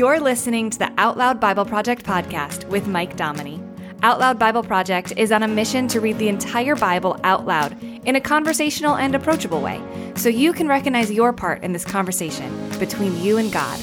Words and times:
You're 0.00 0.18
listening 0.18 0.70
to 0.70 0.78
the 0.78 0.90
Out 0.96 1.18
Loud 1.18 1.40
Bible 1.40 1.66
Project 1.66 2.06
podcast 2.06 2.66
with 2.70 2.86
Mike 2.86 3.18
Dominy. 3.18 3.62
Out 4.02 4.18
Loud 4.18 4.38
Bible 4.38 4.62
Project 4.62 5.12
is 5.18 5.30
on 5.30 5.42
a 5.42 5.46
mission 5.46 5.88
to 5.88 6.00
read 6.00 6.16
the 6.16 6.28
entire 6.28 6.74
Bible 6.74 7.20
out 7.22 7.44
loud 7.44 7.76
in 8.06 8.16
a 8.16 8.20
conversational 8.22 8.96
and 8.96 9.14
approachable 9.14 9.60
way 9.60 9.78
so 10.16 10.30
you 10.30 10.54
can 10.54 10.68
recognize 10.68 11.12
your 11.12 11.34
part 11.34 11.62
in 11.62 11.74
this 11.74 11.84
conversation 11.84 12.50
between 12.78 13.20
you 13.20 13.36
and 13.36 13.52
God. 13.52 13.78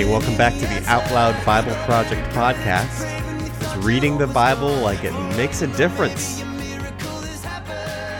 Hey, 0.00 0.10
welcome 0.10 0.34
back 0.38 0.54
to 0.54 0.60
the 0.60 0.82
Out 0.86 1.04
Loud 1.12 1.44
Bible 1.44 1.74
Project 1.84 2.26
podcast. 2.32 3.04
It's 3.60 3.84
reading 3.84 4.16
the 4.16 4.26
Bible 4.26 4.74
like 4.76 5.04
it 5.04 5.12
makes 5.36 5.60
a 5.60 5.66
difference. 5.76 6.40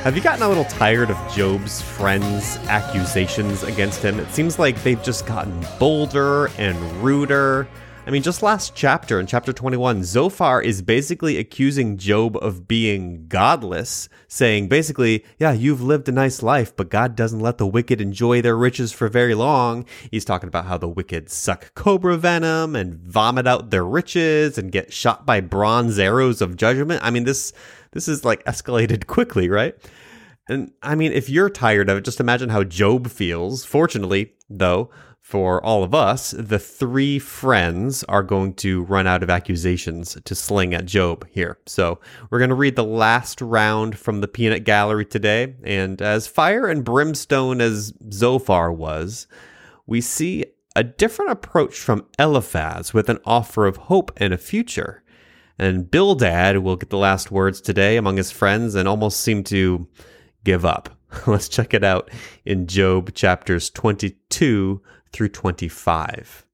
Have 0.03 0.15
you 0.15 0.21
gotten 0.21 0.43
a 0.43 0.49
little 0.49 0.65
tired 0.65 1.09
of 1.09 1.17
Job's 1.35 1.81
friends' 1.81 2.59
accusations 2.69 3.63
against 3.63 4.03
him? 4.03 4.21
It 4.21 4.31
seems 4.31 4.59
like 4.59 4.83
they've 4.83 5.03
just 5.03 5.25
gotten 5.25 5.67
bolder 5.79 6.51
and 6.59 6.77
ruder. 7.03 7.67
I 8.07 8.11
mean, 8.11 8.23
just 8.23 8.43
last 8.43 8.75
chapter, 8.75 9.21
in 9.21 9.27
chapter 9.27 9.53
21, 9.53 10.05
Zophar 10.05 10.63
is 10.63 10.81
basically 10.81 11.37
accusing 11.37 11.99
Job 11.99 12.37
of 12.39 12.67
being 12.67 13.29
godless, 13.29 14.09
saying 14.27 14.69
basically, 14.69 15.25
yeah, 15.39 15.53
you've 15.53 15.83
lived 15.83 16.09
a 16.09 16.13
nice 16.13 16.43
life, 16.43 16.75
but 16.75 16.89
God 16.89 17.15
doesn't 17.15 17.41
let 17.41 17.59
the 17.59 17.67
wicked 17.67 18.01
enjoy 18.01 18.41
their 18.41 18.57
riches 18.57 18.91
for 18.91 19.09
very 19.09 19.35
long. 19.35 19.85
He's 20.11 20.25
talking 20.25 20.49
about 20.49 20.65
how 20.65 20.79
the 20.79 20.89
wicked 20.89 21.29
suck 21.29 21.75
cobra 21.75 22.17
venom 22.17 22.75
and 22.75 22.95
vomit 22.95 23.47
out 23.47 23.71
their 23.71 23.85
riches 23.85 24.57
and 24.57 24.73
get 24.73 24.93
shot 24.95 25.27
by 25.27 25.41
bronze 25.41 25.99
arrows 25.99 26.41
of 26.41 26.57
judgment. 26.57 27.03
I 27.05 27.11
mean, 27.11 27.25
this 27.25 27.53
this 27.93 28.09
is 28.09 28.25
like 28.25 28.43
escalated 28.45 29.07
quickly, 29.07 29.51
right? 29.51 29.75
And 30.49 30.73
I 30.83 30.95
mean, 30.95 31.13
if 31.13 31.29
you're 31.29 31.51
tired 31.51 31.91
of 31.91 31.99
it, 31.99 32.05
just 32.05 32.19
imagine 32.19 32.49
how 32.49 32.65
Job 32.65 33.09
feels. 33.09 33.65
Fortunately, 33.65 34.33
though, 34.49 34.91
for 35.31 35.65
all 35.65 35.85
of 35.85 35.95
us, 35.95 36.33
the 36.33 36.59
three 36.59 37.21
friends 37.21 38.03
are 38.09 38.25
going 38.25 38.53
to 38.53 38.83
run 38.83 39.07
out 39.07 39.23
of 39.23 39.31
accusations 39.31 40.19
to 40.25 40.35
sling 40.35 40.75
at 40.75 40.87
Job 40.87 41.25
here. 41.31 41.57
So 41.67 42.01
we're 42.29 42.41
going 42.41 42.51
to 42.51 42.57
read 42.57 42.75
the 42.75 42.83
last 42.83 43.41
round 43.41 43.97
from 43.97 44.23
the 44.23 44.27
peanut 44.27 44.65
gallery 44.65 45.05
today. 45.05 45.55
And 45.63 46.03
as 46.03 46.27
fire 46.27 46.67
and 46.67 46.85
brimstone 46.85 47.61
as 47.61 47.93
Zophar 48.13 48.73
was, 48.73 49.29
we 49.87 50.01
see 50.01 50.47
a 50.75 50.83
different 50.83 51.31
approach 51.31 51.79
from 51.79 52.07
Eliphaz 52.19 52.93
with 52.93 53.09
an 53.09 53.21
offer 53.25 53.67
of 53.67 53.77
hope 53.77 54.11
and 54.17 54.35
a 54.35 54.39
future. 54.39 55.05
And 55.61 55.89
Bildad 55.89 56.59
will 56.59 56.75
get 56.75 56.91
the 56.91 56.99
last 56.99 57.31
words 57.31 57.61
today 57.61 57.97
among 57.97 58.17
his 58.17 58.33
friends 58.33 58.75
and 58.75 58.89
almost 58.89 59.21
seem 59.21 59.45
to 59.45 59.87
give 60.43 60.65
up. 60.65 60.91
Let's 61.29 61.49
check 61.49 61.73
it 61.73 61.85
out 61.85 62.11
in 62.45 62.67
Job 62.67 63.15
chapters 63.15 63.71
22 63.71 64.83
through 65.13 65.31
25. 65.31 66.47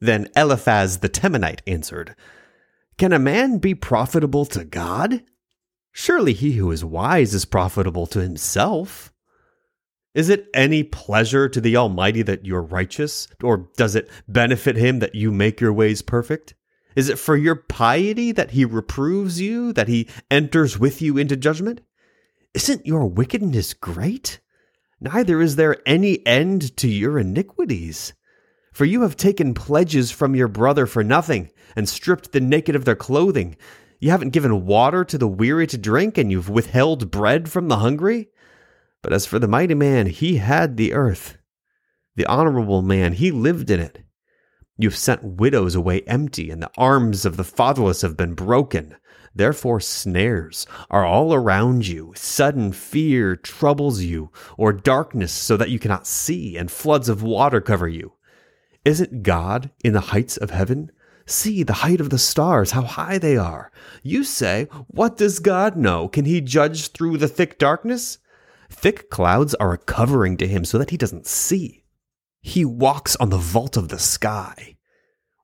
Then 0.00 0.28
Eliphaz 0.36 0.98
the 0.98 1.08
Temanite 1.08 1.60
answered, 1.66 2.14
Can 2.98 3.12
a 3.12 3.18
man 3.18 3.58
be 3.58 3.74
profitable 3.74 4.44
to 4.46 4.64
God? 4.64 5.22
Surely 5.92 6.34
he 6.34 6.52
who 6.52 6.70
is 6.70 6.84
wise 6.84 7.32
is 7.34 7.44
profitable 7.46 8.06
to 8.08 8.20
himself. 8.20 9.12
Is 10.14 10.28
it 10.28 10.48
any 10.54 10.82
pleasure 10.82 11.48
to 11.48 11.60
the 11.60 11.76
Almighty 11.76 12.22
that 12.22 12.44
you're 12.44 12.62
righteous, 12.62 13.28
or 13.42 13.68
does 13.76 13.94
it 13.94 14.10
benefit 14.28 14.76
him 14.76 14.98
that 15.00 15.14
you 15.14 15.30
make 15.30 15.60
your 15.60 15.72
ways 15.72 16.02
perfect? 16.02 16.54
Is 16.94 17.10
it 17.10 17.18
for 17.18 17.36
your 17.36 17.54
piety 17.54 18.32
that 18.32 18.52
he 18.52 18.64
reproves 18.64 19.40
you, 19.40 19.74
that 19.74 19.88
he 19.88 20.08
enters 20.30 20.78
with 20.78 21.02
you 21.02 21.18
into 21.18 21.36
judgment? 21.36 21.82
Isn't 22.54 22.86
your 22.86 23.06
wickedness 23.06 23.74
great? 23.74 24.40
Neither 25.00 25.42
is 25.42 25.56
there 25.56 25.76
any 25.86 26.26
end 26.26 26.76
to 26.78 26.88
your 26.88 27.18
iniquities. 27.18 28.14
For 28.72 28.84
you 28.84 29.02
have 29.02 29.16
taken 29.16 29.54
pledges 29.54 30.10
from 30.10 30.34
your 30.34 30.48
brother 30.48 30.86
for 30.86 31.04
nothing, 31.04 31.50
and 31.74 31.88
stripped 31.88 32.32
the 32.32 32.40
naked 32.40 32.76
of 32.76 32.84
their 32.84 32.96
clothing. 32.96 33.56
You 34.00 34.10
haven't 34.10 34.30
given 34.30 34.66
water 34.66 35.04
to 35.04 35.18
the 35.18 35.28
weary 35.28 35.66
to 35.68 35.78
drink, 35.78 36.18
and 36.18 36.30
you've 36.30 36.48
withheld 36.48 37.10
bread 37.10 37.50
from 37.50 37.68
the 37.68 37.78
hungry. 37.78 38.28
But 39.02 39.12
as 39.12 39.26
for 39.26 39.38
the 39.38 39.48
mighty 39.48 39.74
man, 39.74 40.06
he 40.06 40.36
had 40.36 40.76
the 40.76 40.92
earth. 40.92 41.38
The 42.16 42.26
honorable 42.26 42.82
man, 42.82 43.12
he 43.14 43.30
lived 43.30 43.70
in 43.70 43.80
it. 43.80 44.04
You've 44.78 44.96
sent 44.96 45.24
widows 45.24 45.74
away 45.74 46.02
empty, 46.02 46.50
and 46.50 46.62
the 46.62 46.70
arms 46.76 47.24
of 47.24 47.36
the 47.36 47.44
fatherless 47.44 48.02
have 48.02 48.16
been 48.16 48.34
broken. 48.34 48.96
Therefore, 49.36 49.80
snares 49.80 50.66
are 50.90 51.04
all 51.04 51.34
around 51.34 51.86
you. 51.86 52.14
Sudden 52.16 52.72
fear 52.72 53.36
troubles 53.36 54.00
you, 54.00 54.30
or 54.56 54.72
darkness 54.72 55.30
so 55.30 55.58
that 55.58 55.68
you 55.68 55.78
cannot 55.78 56.06
see, 56.06 56.56
and 56.56 56.70
floods 56.70 57.10
of 57.10 57.22
water 57.22 57.60
cover 57.60 57.86
you. 57.86 58.14
Isn't 58.86 59.22
God 59.22 59.70
in 59.84 59.92
the 59.92 60.00
heights 60.00 60.38
of 60.38 60.48
heaven? 60.48 60.90
See 61.26 61.62
the 61.62 61.82
height 61.84 62.00
of 62.00 62.08
the 62.08 62.18
stars, 62.18 62.70
how 62.70 62.82
high 62.82 63.18
they 63.18 63.36
are. 63.36 63.70
You 64.02 64.24
say, 64.24 64.68
What 64.86 65.18
does 65.18 65.38
God 65.38 65.76
know? 65.76 66.08
Can 66.08 66.24
he 66.24 66.40
judge 66.40 66.92
through 66.92 67.18
the 67.18 67.28
thick 67.28 67.58
darkness? 67.58 68.16
Thick 68.70 69.10
clouds 69.10 69.54
are 69.56 69.74
a 69.74 69.78
covering 69.78 70.38
to 70.38 70.48
him 70.48 70.64
so 70.64 70.78
that 70.78 70.90
he 70.90 70.96
doesn't 70.96 71.26
see. 71.26 71.84
He 72.40 72.64
walks 72.64 73.16
on 73.16 73.28
the 73.28 73.36
vault 73.36 73.76
of 73.76 73.88
the 73.88 73.98
sky. 73.98 74.75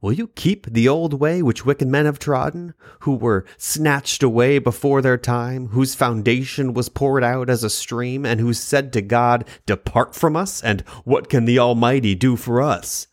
Will 0.03 0.13
you 0.13 0.27
keep 0.27 0.67
the 0.67 0.89
old 0.89 1.15
way 1.15 1.43
which 1.43 1.65
wicked 1.65 1.87
men 1.87 2.07
have 2.07 2.19
trodden, 2.19 2.75
who 3.01 3.15
were 3.15 3.47
snatched 3.57 4.25
away 4.25 4.59
before 4.59 5.01
their 5.01 5.17
time, 5.17 5.69
whose 5.69 5.95
foundation 5.95 6.75
was 6.75 6.89
poured 6.89 7.23
out 7.23 7.49
as 7.49 7.63
a 7.63 7.71
stream, 7.71 8.27
and 8.27 8.41
who 8.41 8.53
said 8.53 8.93
to 8.93 9.01
God, 9.01 9.45
Depart 9.65 10.17
from 10.17 10.37
us, 10.37 10.61
and 10.61 10.81
what 11.05 11.29
can 11.29 11.45
the 11.45 11.61
Almighty 11.61 12.17
do 12.17 12.35
for 12.35 12.61
us? 12.61 13.07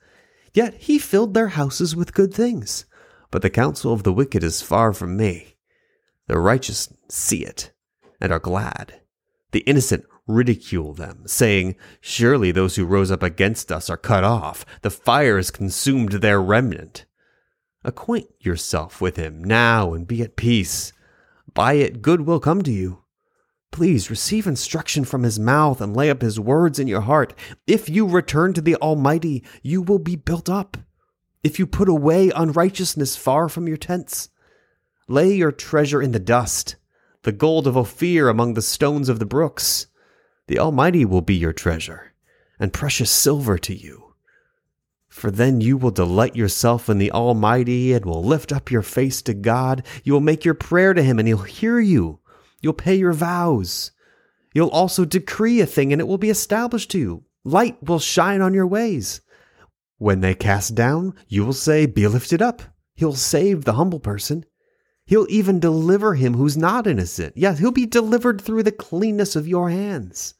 Yet 0.52 0.74
he 0.74 0.98
filled 0.98 1.36
their 1.36 1.50
houses 1.50 1.96
with 1.96 2.16
good 2.16 2.34
things. 2.34 2.86
But 3.30 3.44
the 3.44 3.52
counsel 3.52 3.94
of 3.94 4.02
the 4.02 4.12
wicked 4.12 4.44
is 4.44 4.64
far 4.64 4.92
from 4.92 5.16
me. 5.16 5.58
The 6.26 6.40
righteous 6.40 6.92
see 7.08 7.46
it, 7.46 7.72
and 8.20 8.32
are 8.34 8.40
glad. 8.40 9.02
The 9.52 9.60
innocent 9.62 10.06
ridicule 10.30 10.94
them, 10.94 11.24
saying, 11.26 11.76
Surely 12.00 12.52
those 12.52 12.76
who 12.76 12.86
rose 12.86 13.12
up 13.12 13.24
against 13.24 13.72
us 13.72 13.90
are 13.90 13.98
cut 13.98 14.24
off. 14.24 14.66
The 14.82 14.90
fire 14.90 15.38
has 15.38 15.52
consumed 15.52 16.14
their 16.14 16.42
remnant. 16.42 17.06
Acquaint 17.84 18.28
yourself 18.40 19.02
with 19.02 19.16
him 19.16 19.44
now 19.44 19.94
and 19.94 20.08
be 20.08 20.22
at 20.22 20.36
peace. 20.36 20.94
By 21.54 21.74
it 21.74 22.02
good 22.02 22.22
will 22.22 22.40
come 22.40 22.62
to 22.62 22.72
you. 22.72 23.04
Please 23.72 24.10
receive 24.10 24.48
instruction 24.48 25.06
from 25.06 25.24
his 25.24 25.40
mouth 25.40 25.80
and 25.80 25.96
lay 25.96 26.10
up 26.10 26.22
his 26.22 26.40
words 26.40 26.80
in 26.80 26.88
your 26.88 27.02
heart. 27.02 27.34
If 27.68 27.90
you 27.90 28.08
return 28.08 28.54
to 28.54 28.62
the 28.62 28.76
Almighty, 28.78 29.44
you 29.62 29.82
will 29.82 30.00
be 30.00 30.16
built 30.16 30.50
up. 30.50 30.78
If 31.44 31.60
you 31.60 31.68
put 31.68 31.88
away 31.88 32.32
unrighteousness 32.36 33.16
far 33.16 33.48
from 33.48 33.68
your 33.68 33.78
tents, 33.78 34.30
lay 35.08 35.34
your 35.34 35.52
treasure 35.52 36.02
in 36.02 36.12
the 36.12 36.20
dust, 36.20 36.76
the 37.24 37.32
gold 37.32 37.68
of 37.68 37.78
Ophir 37.78 38.28
among 38.28 38.56
the 38.56 38.62
stones 38.62 39.08
of 39.08 39.20
the 39.20 39.26
brooks. 39.26 39.88
The 40.50 40.58
Almighty 40.58 41.06
will 41.06 41.22
be 41.22 41.36
your 41.36 41.54
treasure, 41.54 42.12
and 42.60 42.74
precious 42.74 43.12
silver 43.12 43.60
to 43.60 43.76
you. 43.76 44.16
For 45.08 45.30
then 45.30 45.62
you 45.62 45.78
will 45.78 45.92
delight 45.92 46.36
yourself 46.36 46.90
in 46.90 46.98
the 46.98 47.12
Almighty 47.12 47.94
and 47.94 48.04
will 48.04 48.24
lift 48.24 48.52
up 48.52 48.72
your 48.72 48.82
face 48.82 49.22
to 49.22 49.36
God. 49.36 49.86
You 50.04 50.14
will 50.14 50.22
make 50.22 50.44
your 50.44 50.56
prayer 50.56 50.96
to 50.96 51.04
Him, 51.04 51.20
and 51.20 51.28
He'll 51.28 51.38
hear 51.38 51.80
you. 51.80 52.18
You'll 52.64 52.74
pay 52.74 52.96
your 52.96 53.14
vows. 53.14 53.92
You'll 54.52 54.70
also 54.70 55.06
decree 55.06 55.62
a 55.62 55.68
thing, 55.68 55.94
and 55.94 56.02
it 56.02 56.08
will 56.08 56.18
be 56.18 56.32
established 56.32 56.90
to 56.92 56.98
you. 56.98 57.26
Light 57.44 57.84
will 57.84 58.00
shine 58.00 58.42
on 58.42 58.56
your 58.56 58.66
ways. 58.66 59.22
When 60.00 60.22
they 60.22 60.34
cast 60.34 60.74
down, 60.74 61.14
you 61.28 61.46
will 61.46 61.54
say, 61.54 61.86
Be 61.86 62.08
lifted 62.08 62.42
up. 62.42 62.64
He'll 62.96 63.14
save 63.14 63.66
the 63.66 63.74
humble 63.74 64.00
person. 64.00 64.46
He'll 65.06 65.28
even 65.30 65.60
deliver 65.60 66.16
him 66.16 66.34
who's 66.34 66.58
not 66.58 66.88
innocent. 66.88 67.38
Yes, 67.38 67.60
he'll 67.60 67.70
be 67.70 67.86
delivered 67.86 68.42
through 68.42 68.64
the 68.64 68.72
cleanness 68.72 69.36
of 69.36 69.48
your 69.48 69.70
hands. 69.70 70.34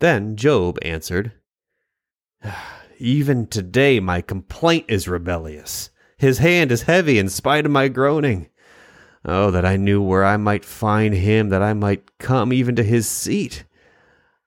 Then 0.00 0.36
Job 0.36 0.78
answered, 0.82 1.32
Even 2.98 3.46
today 3.46 3.98
my 4.00 4.20
complaint 4.20 4.86
is 4.88 5.08
rebellious. 5.08 5.90
His 6.18 6.38
hand 6.38 6.70
is 6.70 6.82
heavy 6.82 7.18
in 7.18 7.28
spite 7.28 7.66
of 7.66 7.72
my 7.72 7.88
groaning. 7.88 8.48
Oh, 9.24 9.50
that 9.50 9.64
I 9.64 9.76
knew 9.76 10.02
where 10.02 10.24
I 10.24 10.36
might 10.36 10.64
find 10.64 11.14
him, 11.14 11.48
that 11.48 11.62
I 11.62 11.72
might 11.72 12.18
come 12.18 12.52
even 12.52 12.76
to 12.76 12.82
his 12.82 13.08
seat. 13.08 13.64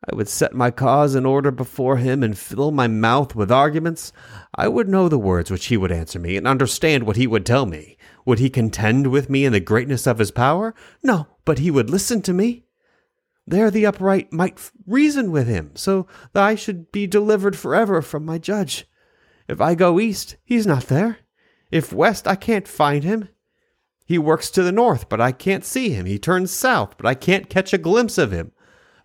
I 0.10 0.16
would 0.16 0.30
set 0.30 0.54
my 0.54 0.72
cause 0.72 1.16
in 1.16 1.25
order 1.25 1.52
before 1.52 1.98
him 1.98 2.24
and 2.24 2.38
fill 2.38 2.72
my 2.72 2.88
mouth 2.88 3.36
with 3.36 3.52
arguments. 3.52 4.13
I 4.56 4.68
would 4.68 4.88
know 4.88 5.10
the 5.10 5.19
words 5.19 5.52
which 5.52 5.66
he 5.66 5.78
would 5.78 5.92
answer 5.92 6.19
me 6.19 6.38
and 6.38 6.48
understand 6.48 7.04
what 7.04 7.18
he 7.18 7.28
would 7.28 7.45
tell 7.45 7.66
me. 7.66 7.98
Would 8.25 8.40
he 8.40 8.50
contend 8.50 9.07
with 9.07 9.30
me 9.30 9.45
in 9.45 9.52
the 9.52 9.60
greatness 9.60 10.07
of 10.07 10.19
his 10.19 10.31
power? 10.31 10.74
No, 11.04 11.28
but 11.44 11.60
he 11.60 11.69
would 11.69 11.90
listen 11.90 12.22
to 12.22 12.34
me. 12.34 12.66
There 13.50 13.72
the 13.72 13.88
upright 13.88 14.31
might 14.31 14.69
reason 14.86 15.31
with 15.31 15.48
him, 15.48 15.72
so 15.74 16.06
that 16.34 16.44
I 16.44 16.54
should 16.54 16.92
be 16.92 17.07
delivered 17.07 17.57
forever 17.57 18.00
from 18.04 18.24
my 18.24 18.38
judge. 18.38 18.88
If 19.48 19.60
I 19.60 19.74
go 19.74 20.00
east, 20.00 20.36
he's 20.46 20.68
not 20.68 20.84
there. 20.84 21.18
If 21.72 21.92
west, 21.92 22.28
I 22.28 22.36
can't 22.36 22.68
find 22.68 23.04
him. 23.04 23.30
He 24.06 24.19
works 24.19 24.51
to 24.51 24.62
the 24.62 24.72
north, 24.72 25.10
but 25.10 25.19
I 25.19 25.31
can't 25.31 25.66
see 25.66 25.90
him. 25.90 26.06
He 26.06 26.19
turns 26.19 26.51
south, 26.51 26.96
but 26.96 27.07
I 27.07 27.16
can't 27.16 27.50
catch 27.50 27.74
a 27.74 27.80
glimpse 27.80 28.19
of 28.19 28.31
him. 28.31 28.51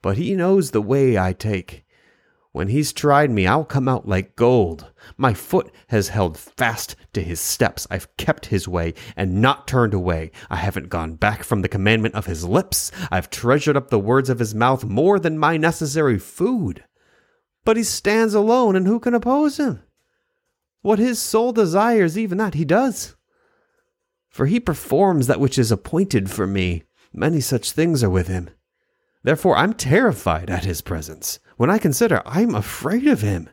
But 0.02 0.18
he 0.18 0.36
knows 0.36 0.72
the 0.72 0.82
way 0.82 1.16
I 1.16 1.32
take. 1.32 1.83
When 2.54 2.68
he's 2.68 2.94
tried 2.94 3.30
me, 3.30 3.46
I'll 3.46 3.66
come 3.66 3.86
out 3.86 4.08
like 4.08 4.36
gold. 4.36 4.90
My 5.18 5.34
foot 5.34 5.70
has 5.88 6.08
held 6.08 6.38
fast 6.38 6.96
to 7.12 7.20
his 7.20 7.38
steps. 7.38 7.86
I've 7.90 8.16
kept 8.16 8.46
his 8.46 8.66
way 8.66 8.94
and 9.14 9.42
not 9.42 9.66
turned 9.66 9.92
away. 9.92 10.30
I 10.48 10.56
haven't 10.56 10.88
gone 10.88 11.16
back 11.16 11.44
from 11.44 11.60
the 11.60 11.68
commandment 11.68 12.14
of 12.14 12.24
his 12.24 12.44
lips. 12.44 12.90
I've 13.10 13.28
treasured 13.28 13.76
up 13.76 13.90
the 13.90 13.98
words 13.98 14.30
of 14.30 14.38
his 14.38 14.54
mouth 14.54 14.84
more 14.84 15.18
than 15.18 15.38
my 15.38 15.58
necessary 15.58 16.18
food. 16.18 16.84
But 17.64 17.76
he 17.76 17.82
stands 17.82 18.32
alone, 18.32 18.76
and 18.76 18.86
who 18.86 19.00
can 19.00 19.14
oppose 19.14 19.58
him? 19.58 19.82
What 20.80 20.98
his 20.98 21.20
soul 21.20 21.52
desires, 21.52 22.16
even 22.16 22.38
that 22.38 22.54
he 22.54 22.64
does 22.64 23.16
for 24.34 24.46
he 24.46 24.58
performs 24.58 25.28
that 25.28 25.38
which 25.38 25.56
is 25.56 25.70
appointed 25.70 26.28
for 26.28 26.44
me. 26.44 26.82
Many 27.12 27.40
such 27.40 27.70
things 27.70 28.02
are 28.02 28.10
with 28.10 28.26
him. 28.26 28.50
Therefore, 29.22 29.56
I'm 29.56 29.74
terrified 29.74 30.50
at 30.50 30.64
his 30.64 30.80
presence. 30.80 31.38
When 31.56 31.70
I 31.70 31.78
consider, 31.78 32.22
I'm 32.26 32.54
afraid 32.54 33.06
of 33.06 33.20
him. 33.20 33.48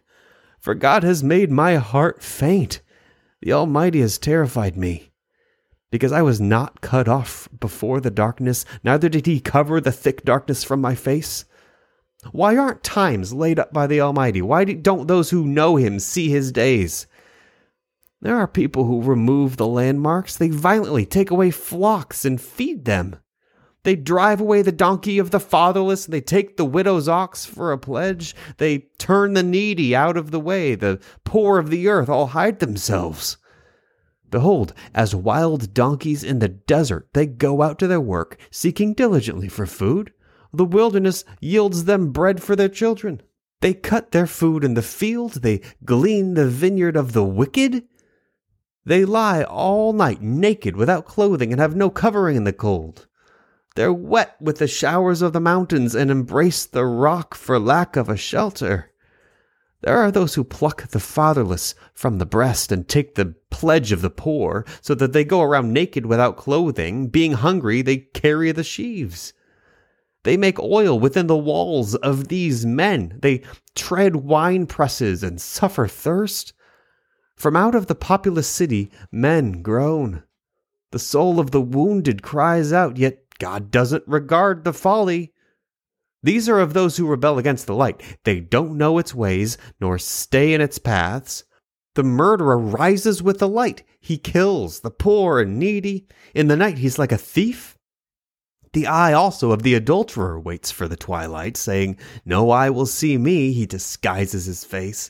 For 0.60 0.76
God 0.76 1.04
has 1.04 1.24
made 1.24 1.52
my 1.52 1.76
heart 1.76 2.22
faint. 2.22 2.82
The 3.42 3.54
Almighty 3.54 4.02
has 4.02 4.18
terrified 4.18 4.78
me. 4.78 5.12
Because 5.92 6.12
I 6.12 6.22
was 6.22 6.40
not 6.40 6.82
cut 6.82 7.08
off 7.08 7.50
before 7.60 8.00
the 8.00 8.12
darkness, 8.12 8.64
neither 8.84 9.10
did 9.10 9.26
he 9.26 9.40
cover 9.40 9.82
the 9.82 9.92
thick 9.92 10.24
darkness 10.24 10.64
from 10.64 10.80
my 10.80 10.96
face. 10.96 11.46
Why 12.32 12.56
aren't 12.56 12.84
times 12.84 13.34
laid 13.34 13.60
up 13.60 13.74
by 13.74 13.88
the 13.88 14.00
Almighty? 14.00 14.42
Why 14.42 14.64
don't 14.64 15.08
those 15.08 15.32
who 15.32 15.46
know 15.46 15.76
him 15.76 16.00
see 16.00 16.30
his 16.30 16.52
days? 16.52 17.08
There 18.22 18.38
are 18.38 18.48
people 18.48 18.86
who 18.86 19.02
remove 19.02 19.58
the 19.58 19.68
landmarks. 19.68 20.38
They 20.38 20.50
violently 20.50 21.06
take 21.06 21.32
away 21.32 21.50
flocks 21.50 22.24
and 22.24 22.40
feed 22.40 22.86
them. 22.86 23.18
They 23.84 23.96
drive 23.96 24.40
away 24.40 24.62
the 24.62 24.72
donkey 24.72 25.18
of 25.18 25.32
the 25.32 25.40
fatherless. 25.40 26.06
They 26.06 26.22
take 26.22 26.58
the 26.58 26.66
widow's 26.66 27.08
ox 27.08 27.46
for 27.46 27.72
a 27.72 27.78
pledge. 27.78 28.36
They 28.58 28.80
turn 29.00 29.34
the 29.34 29.44
needy 29.44 29.96
out 29.96 30.18
of 30.18 30.30
the 30.30 30.40
way. 30.40 30.76
The 30.76 31.00
poor 31.24 31.58
of 31.58 31.70
the 31.70 31.88
earth 31.88 32.08
all 32.08 32.28
hide 32.28 32.60
themselves. 32.60 33.38
Behold, 34.30 34.74
as 34.94 35.16
wild 35.16 35.74
donkeys 35.74 36.24
in 36.24 36.40
the 36.40 36.48
desert, 36.48 37.10
they 37.14 37.26
go 37.26 37.62
out 37.62 37.80
to 37.80 37.88
their 37.88 38.00
work, 38.00 38.38
seeking 38.50 38.94
diligently 38.94 39.50
for 39.50 39.66
food. 39.66 40.14
The 40.54 40.66
wilderness 40.66 41.26
yields 41.40 41.86
them 41.86 42.12
bread 42.12 42.42
for 42.42 42.56
their 42.56 42.70
children. 42.70 43.22
They 43.62 43.74
cut 43.74 44.12
their 44.12 44.28
food 44.28 44.64
in 44.64 44.76
the 44.76 44.82
field. 44.82 45.42
They 45.42 45.62
glean 45.84 46.36
the 46.36 46.48
vineyard 46.48 46.96
of 46.96 47.14
the 47.14 47.24
wicked. 47.24 47.84
They 48.86 49.06
lie 49.06 49.44
all 49.44 49.94
night 49.94 50.22
naked 50.22 50.76
without 50.76 51.06
clothing 51.06 51.52
and 51.52 51.60
have 51.60 51.76
no 51.76 51.90
covering 51.90 52.38
in 52.38 52.44
the 52.44 52.54
cold. 52.54 53.08
They're 53.76 53.94
wet 53.94 54.36
with 54.42 54.58
the 54.58 54.68
showers 54.68 55.22
of 55.22 55.34
the 55.34 55.40
mountains 55.40 55.96
and 55.96 56.12
embrace 56.12 56.66
the 56.66 56.86
rock 56.86 57.36
for 57.36 57.58
lack 57.58 57.96
of 57.96 58.10
a 58.10 58.18
shelter. 58.18 58.92
There 59.82 59.98
are 59.98 60.12
those 60.12 60.36
who 60.36 60.44
pluck 60.44 60.90
the 60.90 61.00
fatherless 61.00 61.74
from 61.94 62.18
the 62.18 62.26
breast 62.26 62.72
and 62.72 62.88
take 62.88 63.16
the 63.16 63.34
pledge 63.50 63.92
of 63.92 64.02
the 64.02 64.10
poor, 64.10 64.66
so 64.82 64.94
that 64.96 65.14
they 65.14 65.24
go 65.24 65.42
around 65.42 65.74
naked 65.74 66.06
without 66.06 66.38
clothing. 66.38 67.08
Being 67.08 67.34
hungry, 67.34 67.82
they 67.82 67.98
carry 67.98 68.52
the 68.52 68.64
sheaves. 68.64 69.34
They 70.24 70.38
make 70.38 70.60
oil 70.60 71.00
within 71.00 71.26
the 71.26 71.38
walls 71.38 71.96
of 71.96 72.28
these 72.28 72.66
men. 72.66 73.18
They 73.22 73.42
tread 73.74 74.18
wine 74.18 74.68
presses 74.68 75.24
and 75.24 75.42
suffer 75.42 75.88
thirst. 75.88 76.54
From 77.36 77.56
out 77.56 77.74
of 77.74 77.88
the 77.88 77.96
populous 77.96 78.48
city, 78.48 78.92
men 79.12 79.64
groan. 79.64 80.22
The 80.92 81.00
soul 81.00 81.40
of 81.40 81.50
the 81.50 81.62
wounded 81.62 82.22
cries 82.22 82.72
out, 82.72 82.98
yet 82.98 83.31
God 83.42 83.72
doesn't 83.72 84.08
regard 84.08 84.64
the 84.64 84.72
folly. 84.72 85.34
These 86.22 86.48
are 86.48 86.60
of 86.60 86.74
those 86.74 86.96
who 86.96 87.08
rebel 87.08 87.40
against 87.40 87.66
the 87.66 87.74
light. 87.74 88.20
They 88.24 88.40
don't 88.40 88.78
know 88.78 89.00
its 89.00 89.16
ways, 89.16 89.58
nor 89.80 89.98
stay 89.98 90.54
in 90.54 90.62
its 90.62 90.78
paths. 90.78 91.44
The 91.96 92.04
murderer 92.04 92.60
rises 92.60 93.24
with 93.24 93.40
the 93.40 93.48
light. 93.48 93.82
He 94.00 94.20
kills 94.20 94.82
the 94.82 94.92
poor 94.92 95.40
and 95.40 95.58
needy. 95.58 96.06
In 96.36 96.50
the 96.50 96.56
night, 96.56 96.78
he's 96.78 97.00
like 97.00 97.12
a 97.12 97.18
thief. 97.18 97.80
The 98.74 98.86
eye 98.86 99.14
also 99.14 99.52
of 99.52 99.64
the 99.64 99.74
adulterer 99.74 100.40
waits 100.40 100.70
for 100.70 100.88
the 100.88 100.96
twilight, 100.96 101.58
saying, 101.58 101.98
No 102.24 102.52
eye 102.52 102.70
will 102.70 102.86
see 102.86 103.18
me. 103.18 103.54
He 103.54 103.66
disguises 103.66 104.46
his 104.46 104.64
face. 104.64 105.10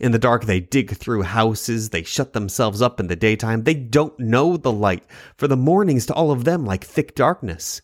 In 0.00 0.12
the 0.12 0.18
dark, 0.18 0.46
they 0.46 0.60
dig 0.60 0.96
through 0.96 1.22
houses. 1.22 1.90
They 1.90 2.02
shut 2.02 2.32
themselves 2.32 2.80
up 2.80 2.98
in 2.98 3.08
the 3.08 3.16
daytime. 3.16 3.64
They 3.64 3.74
don't 3.74 4.18
know 4.18 4.56
the 4.56 4.72
light, 4.72 5.04
for 5.36 5.46
the 5.46 5.58
morning's 5.58 6.06
to 6.06 6.14
all 6.14 6.30
of 6.30 6.44
them 6.44 6.64
like 6.64 6.82
thick 6.82 7.14
darkness. 7.14 7.82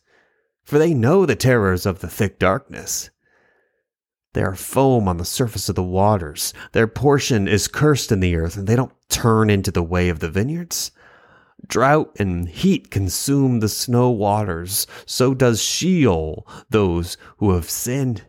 For 0.65 0.79
they 0.79 0.95
know 0.95 1.27
the 1.27 1.37
terrors 1.37 1.85
of 1.85 2.01
the 2.01 2.09
thick 2.09 2.39
darkness. 2.39 3.11
They 4.33 4.43
are 4.43 4.55
foam 4.55 5.09
on 5.09 5.19
the 5.19 5.25
surface 5.25 5.69
of 5.69 5.77
the 5.77 5.83
waters. 5.83 6.55
Their 6.73 6.89
portion 6.89 7.47
is 7.47 7.69
cursed 7.69 8.11
in 8.11 8.21
the 8.21 8.35
earth, 8.37 8.57
and 8.57 8.67
they 8.67 8.77
don't 8.77 8.93
turn 9.09 9.51
into 9.51 9.71
the 9.71 9.83
way 9.83 10.09
of 10.09 10.21
the 10.21 10.31
vineyards. 10.31 10.93
Drought 11.67 12.17
and 12.19 12.49
heat 12.49 12.91
consume 12.91 13.61
the 13.61 13.69
snow 13.69 14.11
waters. 14.11 14.87
So 15.05 15.35
does 15.35 15.63
Sheol 15.63 16.47
those 16.71 17.17
who 17.39 17.53
have 17.53 17.69
sinned. 17.69 18.27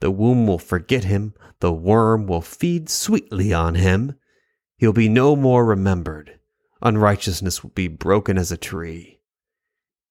The 0.00 0.10
womb 0.10 0.46
will 0.46 0.58
forget 0.58 1.04
him, 1.04 1.34
the 1.60 1.72
worm 1.72 2.26
will 2.26 2.40
feed 2.40 2.88
sweetly 2.88 3.52
on 3.52 3.74
him. 3.74 4.14
He'll 4.76 4.94
be 4.94 5.08
no 5.08 5.36
more 5.36 5.64
remembered. 5.64 6.38
Unrighteousness 6.82 7.62
will 7.62 7.70
be 7.70 7.88
broken 7.88 8.38
as 8.38 8.50
a 8.50 8.56
tree. 8.56 9.20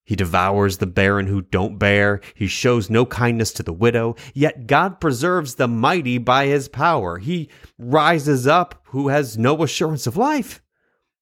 He 0.04 0.16
devours 0.16 0.78
the 0.78 0.88
barren 0.88 1.28
who 1.28 1.42
don't 1.42 1.78
bear. 1.78 2.22
He 2.34 2.48
shows 2.48 2.90
no 2.90 3.06
kindness 3.06 3.52
to 3.54 3.64
the 3.64 3.74
widow. 3.74 4.16
Yet 4.34 4.66
God 4.66 5.00
preserves 5.00 5.56
the 5.56 5.68
mighty 5.68 6.18
by 6.18 6.48
his 6.48 6.68
power. 6.68 7.20
He 7.20 7.50
rises 7.78 8.48
up 8.48 8.82
who 8.86 9.10
has 9.10 9.38
no 9.38 9.62
assurance 9.62 10.08
of 10.08 10.18
life. 10.18 10.64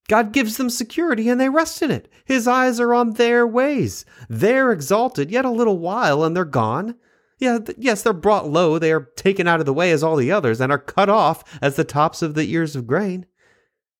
God 0.08 0.31
gives 0.31 0.56
them 0.56 0.70
security 0.70 1.28
and 1.28 1.40
they 1.40 1.50
rest 1.50 1.81
in 1.81 1.92
it. 1.92 2.10
His 2.24 2.48
eyes 2.48 2.80
are 2.80 2.94
on 2.94 3.13
their 3.13 3.46
ways. 3.46 4.06
They're 4.30 4.72
exalted 4.72 5.31
yet 5.31 5.44
a 5.44 5.50
little 5.50 5.80
while 5.80 6.24
and 6.24 6.34
they're 6.34 6.46
gone. 6.46 6.96
Yeah, 7.39 7.60
th- 7.60 7.78
yes, 7.80 8.01
they're 8.01 8.13
brought 8.13 8.50
low, 8.50 8.80
they 8.80 8.92
are 8.92 9.12
taken 9.16 9.48
out 9.48 9.60
of 9.60 9.66
the 9.66 9.74
way 9.74 9.92
as 9.92 10.04
all 10.04 10.16
the 10.16 10.31
others, 10.31 10.60
and 10.60 10.72
are 10.72 10.80
cut 10.80 11.10
off 11.10 11.44
as 11.62 11.75
the 11.75 11.84
tops 11.84 12.22
of 12.22 12.34
the 12.34 12.51
ears 12.51 12.75
of 12.75 12.88
grain. 12.88 13.25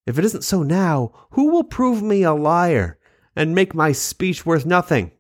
If 0.06 0.18
it 0.18 0.26
isn't 0.26 0.44
so 0.44 0.64
now, 0.64 1.12
who 1.32 1.52
will 1.52 1.64
prove 1.64 2.02
me 2.02 2.24
a 2.24 2.34
liar 2.34 2.98
and 3.36 3.54
make 3.54 3.76
my 3.76 3.92
speech 3.92 4.46
worth 4.46 4.66
nothing? 4.66 5.12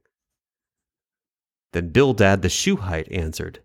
Then 1.73 1.89
Bildad 1.89 2.41
the 2.41 2.49
Shuhite 2.49 3.11
answered, 3.11 3.59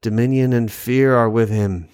Dominion 0.00 0.52
and 0.52 0.70
fear 0.70 1.14
are 1.16 1.28
with 1.28 1.50
him. 1.50 1.88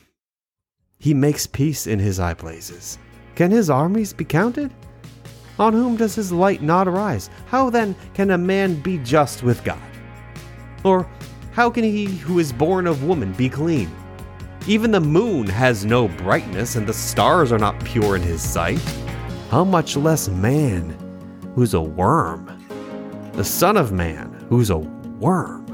He 0.98 1.14
makes 1.14 1.46
peace 1.46 1.86
in 1.86 1.98
his 1.98 2.18
high 2.18 2.34
places. 2.34 2.98
Can 3.34 3.50
his 3.50 3.70
armies 3.70 4.12
be 4.12 4.24
counted? 4.24 4.72
On 5.58 5.72
whom 5.72 5.96
does 5.96 6.14
his 6.14 6.30
light 6.30 6.62
not 6.62 6.86
arise? 6.86 7.30
How 7.46 7.70
then 7.70 7.96
can 8.12 8.30
a 8.30 8.38
man 8.38 8.80
be 8.80 8.98
just 8.98 9.42
with 9.42 9.64
God? 9.64 9.93
Or 10.84 11.08
how 11.52 11.70
can 11.70 11.82
he 11.82 12.04
who 12.04 12.38
is 12.38 12.52
born 12.52 12.86
of 12.86 13.04
woman 13.04 13.32
be 13.32 13.48
clean? 13.48 13.90
Even 14.66 14.90
the 14.90 15.00
moon 15.00 15.46
has 15.46 15.84
no 15.84 16.08
brightness, 16.08 16.76
and 16.76 16.86
the 16.86 16.92
stars 16.92 17.52
are 17.52 17.58
not 17.58 17.82
pure 17.84 18.16
in 18.16 18.22
his 18.22 18.40
sight. 18.42 18.80
How 19.50 19.64
much 19.64 19.96
less 19.96 20.28
man, 20.28 20.90
who's 21.54 21.74
a 21.74 21.80
worm? 21.80 22.50
The 23.34 23.44
Son 23.44 23.76
of 23.76 23.92
Man, 23.92 24.46
who's 24.48 24.70
a 24.70 24.78
worm? 24.78 25.64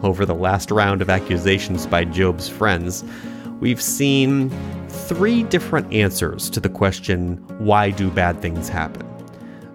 Over 0.02 0.24
the 0.24 0.34
last 0.34 0.70
round 0.70 1.02
of 1.02 1.10
accusations 1.10 1.86
by 1.86 2.04
Job's 2.04 2.48
friends, 2.48 3.04
we've 3.60 3.82
seen 3.82 4.50
three 4.88 5.42
different 5.42 5.92
answers 5.92 6.48
to 6.50 6.60
the 6.60 6.68
question 6.68 7.36
why 7.58 7.90
do 7.90 8.10
bad 8.10 8.40
things 8.40 8.68
happen? 8.68 9.06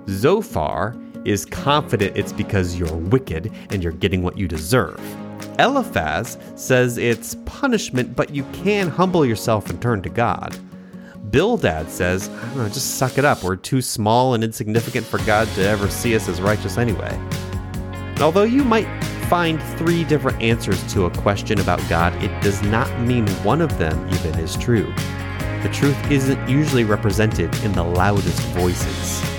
Zophar 0.08 0.96
is 1.26 1.46
confident 1.46 2.18
it's 2.18 2.34
because 2.34 2.78
you're 2.78 2.96
wicked 2.96 3.52
and 3.70 3.84
you're 3.84 3.92
getting 3.92 4.24
what 4.24 4.38
you 4.38 4.48
deserve. 4.48 5.00
Eliphaz 5.60 6.38
says 6.56 6.98
it's 6.98 7.36
punishment, 7.46 8.16
but 8.16 8.34
you 8.34 8.44
can 8.54 8.88
humble 8.88 9.26
yourself 9.26 9.70
and 9.70 9.82
turn 9.82 10.02
to 10.02 10.10
God. 10.10 10.58
Bildad 11.32 11.90
says, 11.92 12.30
I 12.30 12.46
don't 12.48 12.58
know, 12.58 12.68
just 12.70 12.98
suck 12.98 13.18
it 13.18 13.26
up. 13.26 13.44
We're 13.44 13.56
too 13.56 13.82
small 13.82 14.34
and 14.34 14.44
insignificant 14.44 15.06
for 15.06 15.20
God 15.20 15.48
to 15.50 15.62
ever 15.62 15.90
see 15.90 16.16
us 16.16 16.28
as 16.28 16.42
righteous 16.42 16.78
anyway. 16.78 17.12
And 17.12 18.22
although 18.22 18.44
you 18.44 18.64
might 18.64 18.88
find 19.30 19.62
three 19.78 20.04
different 20.06 20.42
answers 20.42 20.82
to 20.94 21.06
a 21.06 21.12
question 21.18 21.60
about 21.60 21.82
God, 21.88 22.14
it 22.24 22.42
does 22.42 22.62
not 22.64 22.90
mean 23.02 23.28
one 23.44 23.62
of 23.62 23.78
them 23.78 24.08
even 24.14 24.40
is 24.40 24.58
true. 24.58 24.92
The 25.62 25.70
truth 25.72 26.10
isn't 26.10 26.50
usually 26.50 26.86
represented 26.86 27.54
in 27.64 27.74
the 27.74 27.84
loudest 27.84 28.42
voices. 28.54 29.39